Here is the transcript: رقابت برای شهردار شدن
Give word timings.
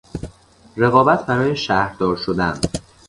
رقابت 0.77 1.25
برای 1.25 1.55
شهردار 1.55 2.15
شدن 2.17 2.61